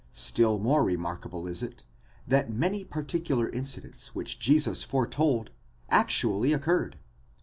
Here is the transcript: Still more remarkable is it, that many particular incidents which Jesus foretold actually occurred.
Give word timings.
Still 0.13 0.57
more 0.57 0.83
remarkable 0.83 1.45
is 1.45 1.61
it, 1.61 1.85
that 2.27 2.51
many 2.51 2.83
particular 2.83 3.47
incidents 3.47 4.15
which 4.15 4.39
Jesus 4.39 4.81
foretold 4.83 5.51
actually 5.89 6.53
occurred. 6.53 6.97